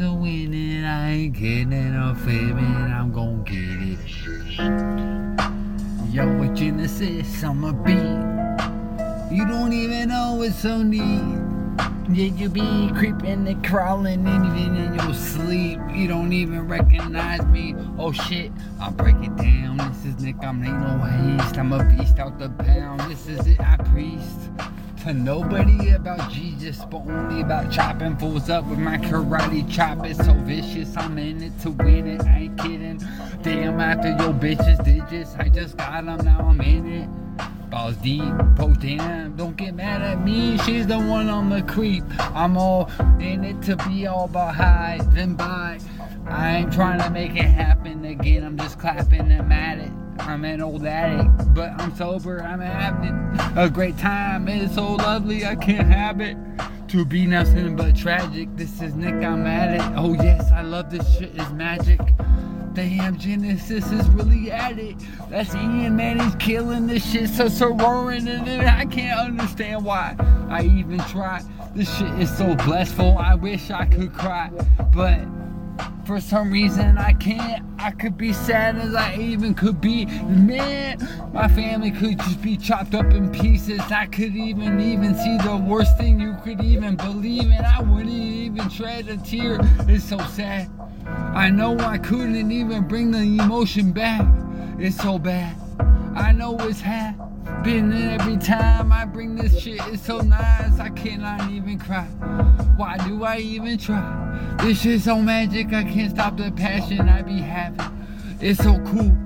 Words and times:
to 0.00 0.14
win 0.14 0.54
it. 0.54 0.84
I 0.84 1.10
ain't 1.10 1.36
kidding 1.36 1.94
or 1.94 2.14
fibbing. 2.14 2.64
I'm 2.64 3.12
gon' 3.12 3.44
get 3.44 3.58
it. 3.58 3.98
Yo, 6.10 6.26
with 6.38 6.56
Genesis, 6.56 7.42
I'm 7.44 7.64
a 7.64 7.72
beat. 7.72 9.36
You 9.36 9.46
don't 9.46 9.72
even 9.72 10.08
know 10.08 10.42
it's 10.42 10.56
so 10.56 10.82
neat. 10.82 11.22
Yeah, 12.08 12.34
you 12.34 12.48
be 12.48 12.90
creeping 12.94 13.46
and 13.46 13.64
crawling 13.64 14.26
and 14.26 14.46
even 14.46 14.76
in 14.76 14.94
your 14.94 15.14
sleep. 15.14 15.78
You 15.92 16.08
don't 16.08 16.32
even 16.32 16.66
recognize 16.66 17.44
me. 17.46 17.76
Oh 17.98 18.12
shit, 18.12 18.50
I'll 18.80 18.90
break 18.90 19.16
it 19.16 19.36
down. 19.36 19.76
This 19.76 20.06
is 20.06 20.20
Nick, 20.20 20.42
I'm 20.42 20.64
ain't 20.64 20.80
no 20.80 20.98
haste. 20.98 21.58
I'm 21.58 21.72
a 21.72 21.84
beast 21.84 22.18
out 22.18 22.38
the 22.38 22.48
pound. 22.48 23.00
This 23.02 23.26
is 23.28 23.46
it, 23.46 23.60
I 23.60 23.76
priest. 23.76 24.50
To 25.04 25.14
nobody 25.14 25.92
about 25.92 26.30
Jesus, 26.30 26.84
but 26.90 26.98
only 26.98 27.40
about 27.40 27.72
chopping 27.72 28.18
fools 28.18 28.50
up 28.50 28.66
with 28.66 28.78
my 28.78 28.98
karate 28.98 29.68
chop. 29.70 30.04
It's 30.04 30.22
so 30.22 30.34
vicious, 30.34 30.94
I'm 30.94 31.16
in 31.16 31.42
it 31.42 31.58
to 31.60 31.70
win 31.70 32.06
it. 32.06 32.22
I 32.26 32.40
ain't 32.40 32.58
kidding. 32.58 32.98
Damn, 33.40 33.80
after 33.80 34.08
your 34.10 34.34
bitches 34.34 34.84
digits, 34.84 35.34
I 35.38 35.48
just 35.48 35.78
got 35.78 36.04
them, 36.04 36.18
now 36.22 36.40
I'm 36.40 36.60
in 36.60 36.86
it. 36.86 37.08
Balls 37.70 37.96
deep, 37.96 38.22
post 38.56 38.80
damn, 38.80 39.36
don't 39.36 39.56
get 39.56 39.74
mad 39.74 40.02
at 40.02 40.22
me. 40.22 40.58
She's 40.58 40.86
the 40.86 40.98
one 40.98 41.30
on 41.30 41.48
the 41.48 41.62
creep. 41.62 42.04
I'm 42.18 42.58
all 42.58 42.90
in 43.18 43.42
it 43.42 43.62
to 43.62 43.76
be 43.88 44.06
all 44.06 44.26
about 44.26 44.54
high, 44.54 45.00
then 45.14 45.34
by. 45.34 45.80
I 46.26 46.56
ain't 46.58 46.72
trying 46.74 47.00
to 47.00 47.08
make 47.08 47.36
it 47.36 47.48
happen 47.48 48.04
again. 48.04 48.44
I'm 48.44 48.58
just 48.58 48.78
clapping 48.78 49.32
and 49.32 49.50
at 49.50 49.78
it. 49.78 49.99
I'm 50.20 50.44
an 50.44 50.60
old 50.60 50.84
addict, 50.84 51.54
but 51.54 51.70
I'm 51.80 51.94
sober. 51.96 52.42
I'm 52.42 52.60
having 52.60 53.58
a 53.58 53.68
great 53.68 53.98
time. 53.98 54.48
It's 54.48 54.74
so 54.74 54.94
lovely, 54.94 55.44
I 55.44 55.56
can't 55.56 55.88
have 55.88 56.20
it. 56.20 56.36
To 56.88 57.04
be 57.04 57.26
nothing 57.26 57.76
but 57.76 57.96
tragic. 57.96 58.48
This 58.56 58.82
is 58.82 58.94
Nick, 58.94 59.14
I'm 59.14 59.46
at 59.46 59.74
it. 59.74 59.82
Oh 59.96 60.12
yes, 60.14 60.50
I 60.50 60.62
love 60.62 60.90
this 60.90 61.18
shit. 61.18 61.30
it's 61.34 61.50
magic. 61.52 62.00
Damn, 62.72 63.18
Genesis 63.18 63.90
is 63.90 64.08
really 64.10 64.50
at 64.52 64.78
it. 64.78 64.96
That's 65.28 65.54
Ian, 65.54 65.96
man, 65.96 66.20
he's 66.20 66.34
killing 66.36 66.86
this 66.86 67.08
shit. 67.10 67.28
So, 67.28 67.48
so 67.48 67.74
roaring 67.74 68.28
in 68.28 68.46
it. 68.46 68.64
I 68.64 68.86
can't 68.86 69.18
understand 69.18 69.84
why 69.84 70.16
I 70.48 70.62
even 70.64 70.98
try. 71.00 71.42
This 71.74 71.92
shit 71.96 72.10
is 72.20 72.36
so 72.36 72.54
blissful. 72.54 73.18
I 73.18 73.34
wish 73.34 73.70
I 73.70 73.86
could 73.86 74.12
cry, 74.12 74.50
but 74.92 75.20
for 76.10 76.20
some 76.20 76.50
reason 76.50 76.98
I 76.98 77.12
can't. 77.12 77.64
I 77.78 77.92
could 77.92 78.18
be 78.18 78.32
sad 78.32 78.76
as 78.78 78.96
I 78.96 79.14
even 79.14 79.54
could 79.54 79.80
be. 79.80 80.06
Man, 80.06 80.98
my 81.32 81.46
family 81.46 81.92
could 81.92 82.18
just 82.18 82.42
be 82.42 82.56
chopped 82.56 82.96
up 82.96 83.12
in 83.12 83.30
pieces. 83.30 83.80
I 83.92 84.06
could 84.06 84.34
even 84.34 84.80
even 84.80 85.14
see 85.14 85.38
the 85.38 85.56
worst 85.56 85.96
thing 85.98 86.18
you 86.18 86.36
could 86.42 86.64
even 86.64 86.96
believe 86.96 87.44
in. 87.44 87.64
I 87.64 87.80
wouldn't 87.82 88.10
even 88.10 88.68
shed 88.68 89.08
a 89.08 89.18
tear. 89.18 89.60
It's 89.86 90.02
so 90.02 90.18
sad. 90.18 90.68
I 91.06 91.48
know 91.48 91.78
I 91.78 91.96
couldn't 91.98 92.50
even 92.50 92.88
bring 92.88 93.12
the 93.12 93.20
emotion 93.20 93.92
back. 93.92 94.26
It's 94.80 94.96
so 94.96 95.16
bad. 95.16 95.69
I 96.20 96.32
know 96.32 96.56
it's 96.60 96.80
happening 96.80 98.10
every 98.10 98.36
time 98.36 98.92
I 98.92 99.04
bring 99.06 99.36
this 99.36 99.58
shit. 99.60 99.80
It's 99.86 100.04
so 100.04 100.20
nice. 100.20 100.78
I 100.78 100.90
cannot 100.90 101.50
even 101.50 101.78
cry. 101.78 102.04
Why 102.76 102.98
do 102.98 103.24
I 103.24 103.38
even 103.38 103.78
try? 103.78 104.56
This 104.60 104.82
shit's 104.82 105.04
so 105.04 105.20
magic. 105.20 105.72
I 105.72 105.82
can't 105.82 106.10
stop 106.10 106.36
the 106.36 106.52
passion 106.52 107.08
I 107.08 107.22
be 107.22 107.38
having. 107.38 107.80
It's 108.40 108.62
so 108.62 108.78
cool. 108.86 109.16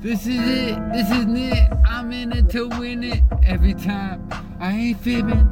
This 0.00 0.26
is 0.26 0.40
it. 0.40 0.92
This 0.92 1.10
is 1.10 1.26
it. 1.28 1.72
I'm 1.86 2.10
in 2.12 2.32
it 2.32 2.48
to 2.50 2.68
win 2.68 3.04
it 3.04 3.22
every 3.44 3.74
time. 3.74 4.28
I 4.58 4.72
ain't 4.72 5.00
fibbing. 5.00 5.48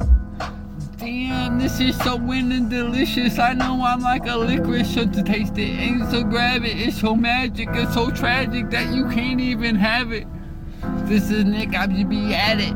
Damn, 0.97 1.57
this 1.57 1.79
is 1.79 1.97
so 1.97 2.15
winning 2.15 2.69
delicious. 2.69 3.39
I 3.39 3.53
know 3.53 3.83
I'm 3.83 4.01
like 4.01 4.27
a 4.27 4.35
licorice, 4.35 4.93
so 4.93 5.05
to 5.05 5.23
taste 5.23 5.57
it 5.57 5.69
and 5.69 6.09
so 6.11 6.23
grab 6.23 6.63
it. 6.63 6.77
It's 6.77 6.99
so 7.01 7.15
magic, 7.15 7.69
it's 7.71 7.93
so 7.93 8.11
tragic 8.11 8.69
that 8.69 8.93
you 8.93 9.09
can't 9.09 9.39
even 9.39 9.75
have 9.75 10.11
it. 10.11 10.27
This 11.05 11.29
is 11.29 11.45
Nick, 11.45 11.75
I 11.75 11.87
just 11.87 12.09
be 12.09 12.33
at 12.33 12.59
it. 12.59 12.73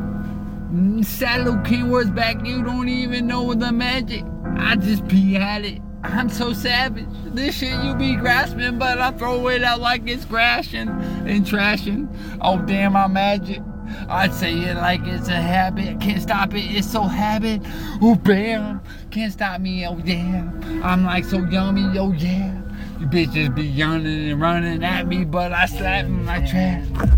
Salohcin 1.02 1.86
Wurdzback, 1.90 2.46
you 2.46 2.64
don't 2.64 2.90
even 2.90 3.28
know 3.28 3.54
the 3.54 3.72
magic. 3.72 4.24
I 4.58 4.76
just 4.76 5.08
be 5.08 5.36
at 5.38 5.64
it. 5.64 5.82
I'm 6.04 6.30
so 6.30 6.54
savage. 6.54 7.08
This 7.26 7.56
shit 7.56 7.84
you 7.84 7.96
be 7.96 8.16
grasping, 8.16 8.78
but 8.78 9.00
I 9.00 9.12
throw 9.12 9.48
it 9.48 9.64
out 9.64 9.80
like 9.80 10.08
it's 10.08 10.26
crashing 10.26 10.90
and 10.90 11.46
trashing. 11.46 12.08
Oh 12.42 12.62
damn, 12.62 12.96
I'm 12.96 13.14
magic. 13.14 13.62
I'd 14.08 14.34
say 14.34 14.54
it 14.54 14.76
like 14.76 15.02
it's 15.04 15.30
a 15.30 15.42
habit. 15.42 16.00
Can't 16.00 16.22
stop 16.22 16.54
it, 16.54 16.60
it's 16.60 16.92
so 16.92 17.04
habit. 17.04 17.62
Oh 18.02 18.16
bam, 18.16 18.82
can't 19.12 19.34
stop 19.34 19.62
me, 19.62 19.88
oh 19.88 20.00
yeah. 20.04 20.50
I'm 20.84 21.04
like 21.06 21.26
so 21.26 21.40
yummy, 21.40 21.98
oh 21.98 22.12
yeah. 22.12 22.62
You 23.00 23.08
bitches 23.08 23.54
be 23.54 23.64
yawning 23.64 24.32
and 24.32 24.42
running 24.42 24.84
at 24.84 25.08
me, 25.08 25.26
but 25.26 25.54
I 25.54 25.66
slap 25.66 26.06
them, 26.06 26.30
I 26.30 26.46
trap. 26.46 27.15